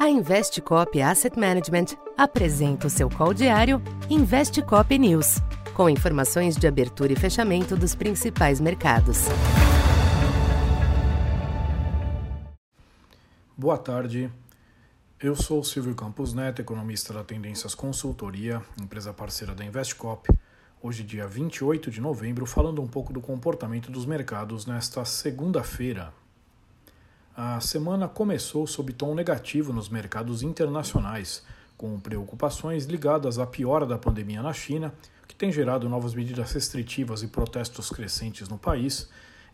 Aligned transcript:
A 0.00 0.08
Investcop 0.08 0.98
Asset 1.02 1.38
Management 1.38 1.88
apresenta 2.16 2.86
o 2.86 2.90
seu 2.90 3.10
call 3.10 3.34
diário 3.34 3.82
Investcop 4.08 4.98
News, 4.98 5.42
com 5.74 5.90
informações 5.90 6.56
de 6.56 6.66
abertura 6.66 7.12
e 7.12 7.16
fechamento 7.16 7.76
dos 7.76 7.94
principais 7.94 8.62
mercados. 8.62 9.26
Boa 13.54 13.76
tarde. 13.76 14.32
Eu 15.20 15.36
sou 15.36 15.62
Silvio 15.62 15.94
Campos 15.94 16.32
Neto, 16.32 16.62
economista 16.62 17.12
da 17.12 17.22
Tendências 17.22 17.74
Consultoria, 17.74 18.62
empresa 18.80 19.12
parceira 19.12 19.54
da 19.54 19.66
Investcop. 19.66 20.30
Hoje, 20.82 21.02
dia 21.02 21.26
28 21.26 21.90
de 21.90 22.00
novembro, 22.00 22.46
falando 22.46 22.80
um 22.80 22.88
pouco 22.88 23.12
do 23.12 23.20
comportamento 23.20 23.90
dos 23.90 24.06
mercados 24.06 24.64
nesta 24.64 25.04
segunda-feira, 25.04 26.10
a 27.42 27.58
semana 27.58 28.06
começou 28.06 28.66
sob 28.66 28.92
tom 28.92 29.14
negativo 29.14 29.72
nos 29.72 29.88
mercados 29.88 30.42
internacionais, 30.42 31.42
com 31.74 31.98
preocupações 31.98 32.84
ligadas 32.84 33.38
à 33.38 33.46
piora 33.46 33.86
da 33.86 33.96
pandemia 33.96 34.42
na 34.42 34.52
China, 34.52 34.92
que 35.26 35.34
tem 35.34 35.50
gerado 35.50 35.88
novas 35.88 36.12
medidas 36.12 36.52
restritivas 36.52 37.22
e 37.22 37.28
protestos 37.28 37.88
crescentes 37.88 38.46
no 38.50 38.58
país, 38.58 39.08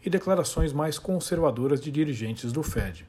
e 0.04 0.10
declarações 0.10 0.72
mais 0.72 0.98
conservadoras 0.98 1.80
de 1.80 1.92
dirigentes 1.92 2.50
do 2.50 2.60
Fed. 2.60 3.06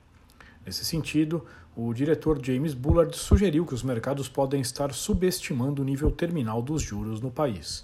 Nesse 0.64 0.86
sentido, 0.86 1.44
o 1.76 1.92
diretor 1.92 2.40
James 2.46 2.76
Bullard 2.76 3.18
sugeriu 3.18 3.66
que 3.66 3.74
os 3.74 3.82
mercados 3.82 4.30
podem 4.30 4.62
estar 4.62 4.94
subestimando 4.94 5.82
o 5.82 5.86
nível 5.86 6.12
terminal 6.12 6.62
dos 6.62 6.84
juros 6.84 7.20
no 7.20 7.32
país. 7.32 7.84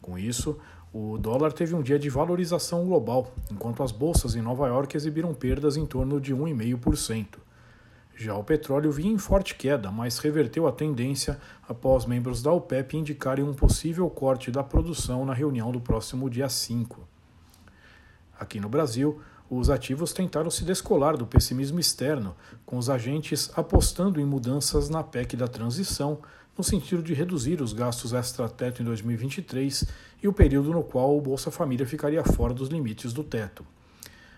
Com 0.00 0.18
isso, 0.18 0.58
o 0.92 1.18
dólar 1.18 1.52
teve 1.52 1.74
um 1.74 1.82
dia 1.82 1.98
de 1.98 2.10
valorização 2.10 2.84
global, 2.84 3.32
enquanto 3.50 3.82
as 3.82 3.92
bolsas 3.92 4.34
em 4.34 4.42
Nova 4.42 4.66
York 4.66 4.96
exibiram 4.96 5.32
perdas 5.32 5.76
em 5.76 5.86
torno 5.86 6.20
de 6.20 6.34
1,5%. 6.34 7.38
Já 8.16 8.36
o 8.36 8.44
petróleo 8.44 8.92
vinha 8.92 9.12
em 9.12 9.18
forte 9.18 9.54
queda, 9.54 9.90
mas 9.90 10.18
reverteu 10.18 10.66
a 10.66 10.72
tendência 10.72 11.40
após 11.66 12.04
membros 12.04 12.42
da 12.42 12.52
OPEP 12.52 12.96
indicarem 12.96 13.44
um 13.44 13.54
possível 13.54 14.10
corte 14.10 14.50
da 14.50 14.62
produção 14.62 15.24
na 15.24 15.32
reunião 15.32 15.72
do 15.72 15.80
próximo 15.80 16.28
dia 16.28 16.48
5. 16.48 17.08
Aqui 18.38 18.60
no 18.60 18.68
Brasil, 18.68 19.22
os 19.48 19.70
ativos 19.70 20.12
tentaram 20.12 20.50
se 20.50 20.64
descolar 20.64 21.16
do 21.16 21.26
pessimismo 21.26 21.80
externo, 21.80 22.36
com 22.66 22.76
os 22.76 22.90
agentes 22.90 23.50
apostando 23.56 24.20
em 24.20 24.24
mudanças 24.24 24.90
na 24.90 25.02
PEC 25.02 25.36
da 25.36 25.48
transição, 25.48 26.18
no 26.60 26.64
sentido 26.64 27.02
de 27.02 27.14
reduzir 27.14 27.62
os 27.62 27.72
gastos 27.72 28.12
extra-teto 28.12 28.82
em 28.82 28.84
2023 28.84 29.86
e 30.22 30.28
o 30.28 30.32
período 30.32 30.72
no 30.72 30.82
qual 30.82 31.16
o 31.16 31.20
Bolsa 31.20 31.50
Família 31.50 31.86
ficaria 31.86 32.22
fora 32.22 32.52
dos 32.52 32.68
limites 32.68 33.14
do 33.14 33.24
teto. 33.24 33.64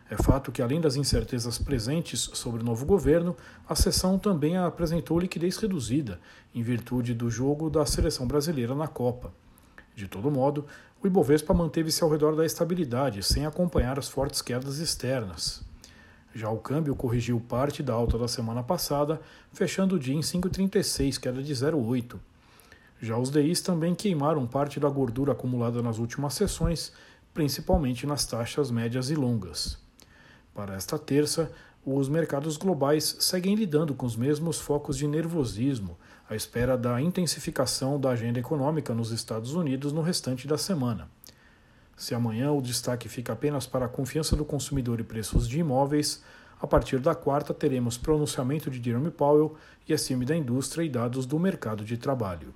É 0.09 0.17
fato 0.17 0.53
que, 0.53 0.63
além 0.63 0.81
das 0.81 0.95
incertezas 0.95 1.59
presentes 1.59 2.31
sobre 2.35 2.63
o 2.63 2.65
novo 2.65 2.87
governo, 2.87 3.37
a 3.69 3.75
sessão 3.75 4.21
também 4.21 4.57
apresentou 4.57 5.19
liquidez 5.19 5.57
reduzida, 5.57 6.21
em 6.55 6.63
virtude 6.63 7.13
do 7.13 7.29
jogo 7.29 7.69
da 7.69 7.85
seleção 7.85 8.25
brasileira 8.25 8.73
na 8.73 8.87
Copa. 8.87 9.35
De 9.97 10.07
todo 10.07 10.31
modo, 10.31 10.65
o 11.03 11.07
Ibovespa 11.09 11.53
manteve-se 11.53 12.05
ao 12.05 12.11
redor 12.11 12.37
da 12.37 12.47
estabilidade, 12.47 13.21
sem 13.25 13.47
acompanhar 13.47 13.99
as 13.99 14.09
fortes 14.09 14.41
quedas 14.41 14.79
externas. 14.79 15.65
Já 16.35 16.51
o 16.51 16.59
câmbio 16.59 16.97
corrigiu 16.97 17.41
parte 17.41 17.83
da 17.83 17.93
alta 17.93 18.17
da 18.17 18.27
semana 18.27 18.63
passada, 18.63 19.21
fechando 19.53 19.97
o 19.97 19.99
dia 19.99 20.15
em 20.15 20.21
5,36, 20.21 21.19
queda 21.19 21.43
de 21.43 21.53
0,8. 21.55 22.19
Já 23.01 23.19
os 23.19 23.31
DIs 23.31 23.61
também 23.61 23.95
queimaram 23.95 24.47
parte 24.47 24.79
da 24.79 24.89
gordura 24.89 25.33
acumulada 25.33 25.83
nas 25.83 25.99
últimas 25.99 26.35
sessões, 26.35 26.93
principalmente 27.35 28.07
nas 28.07 28.25
taxas 28.25 28.71
médias 28.71 29.11
e 29.11 29.15
longas. 29.15 29.79
Para 30.55 30.75
esta 30.75 30.99
terça, 30.99 31.51
os 31.85 32.09
mercados 32.09 32.57
globais 32.57 33.17
seguem 33.19 33.57
lidando 33.57 33.93
com 33.93 34.07
os 34.07 34.17
mesmos 34.17 34.61
focos 34.61 34.97
de 34.97 35.09
nervosismo, 35.09 35.99
à 36.31 36.37
espera 36.37 36.79
da 36.79 37.01
intensificação 37.01 37.99
da 37.99 38.11
agenda 38.11 38.39
econômica 38.39 38.95
nos 38.95 39.11
Estados 39.11 39.53
Unidos 39.55 39.93
no 39.93 40.01
restante 40.01 40.47
da 40.47 40.57
semana. 40.57 41.11
Se 42.03 42.17
amanhã 42.17 42.51
o 42.51 42.61
destaque 42.61 43.09
fica 43.09 43.33
apenas 43.33 43.65
para 43.65 43.87
a 43.87 43.89
confiança 43.89 44.35
do 44.35 44.45
consumidor 44.45 44.99
e 44.99 45.05
preços 45.05 45.49
de 45.49 45.61
imóveis, 45.61 46.21
a 46.61 46.67
partir 46.67 46.99
da 46.99 47.15
quarta 47.15 47.55
teremos 47.55 47.97
pronunciamento 47.97 48.69
de 48.69 48.83
Jerome 48.83 49.13
Powell 49.13 49.55
e 49.89 49.95
acima 49.95 50.25
da 50.25 50.35
indústria 50.35 50.83
e 50.83 50.89
dados 50.89 51.27
do 51.27 51.39
mercado 51.39 51.85
de 51.85 51.97
trabalho. 51.97 52.53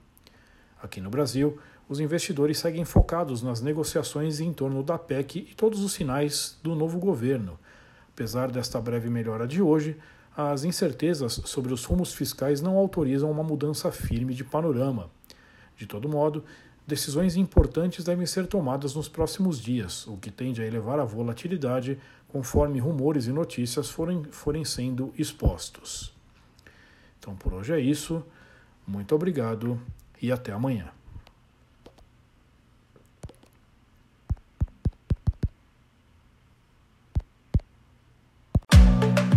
Aqui 0.83 1.01
no 1.01 1.11
Brasil, 1.11 1.61
os 1.89 2.01
investidores 2.01 2.59
seguem 2.59 2.85
focados 2.85 3.41
nas 3.41 3.61
negociações 3.61 4.41
em 4.41 4.53
torno 4.53 4.83
da 4.83 4.99
PEC 4.99 5.47
e 5.49 5.55
todos 5.55 5.79
os 5.79 5.93
sinais 5.93 6.59
do 6.61 6.75
novo 6.75 6.99
governo. 6.99 7.57
Apesar 8.13 8.51
desta 8.51 8.81
breve 8.81 9.09
melhora 9.09 9.47
de 9.47 9.63
hoje, 9.63 9.97
as 10.37 10.65
incertezas 10.65 11.41
sobre 11.45 11.73
os 11.73 11.85
rumos 11.85 12.13
fiscais 12.13 12.61
não 12.61 12.77
autorizam 12.77 13.31
uma 13.31 13.45
mudança 13.45 13.93
firme 13.93 14.35
de 14.35 14.43
panorama. 14.43 15.09
De 15.77 15.87
todo 15.87 16.09
modo, 16.09 16.43
decisões 16.87 17.37
importantes 17.37 18.05
devem 18.05 18.25
ser 18.27 18.47
tomadas 18.47 18.95
nos 18.95 19.09
próximos 19.09 19.61
dias, 19.61 20.07
o 20.07 20.17
que 20.17 20.31
tende 20.31 20.63
a 20.63 20.67
elevar 20.67 21.01
a 21.01 21.05
volatilidade 21.05 21.99
conforme 22.29 22.79
rumores 22.79 23.27
e 23.27 23.33
notícias 23.33 23.91
forem, 23.91 24.25
forem 24.31 24.65
sendo 24.65 25.13
expostos. 25.19 26.15
Então 27.19 27.35
por 27.35 27.53
hoje 27.53 27.73
é 27.73 27.81
isso. 27.81 28.23
Muito 28.87 29.15
obrigado 29.15 29.81
e 30.23 30.31
até 30.31 30.53
amanhã. 30.53 30.91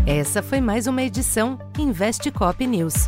Essa 0.06 0.42
foi 0.42 0.60
mais 0.60 0.88
uma 0.88 1.04
edição 1.04 1.58
Investe 1.78 2.32
Cop 2.32 2.66
News. 2.66 3.08